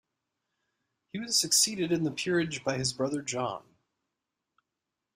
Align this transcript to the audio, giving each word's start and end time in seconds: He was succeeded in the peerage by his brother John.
He 1.13 1.19
was 1.19 1.37
succeeded 1.39 1.91
in 1.91 2.05
the 2.05 2.09
peerage 2.11 2.63
by 2.63 2.79
his 2.79 2.91
brother 2.91 3.21
John. 3.21 3.61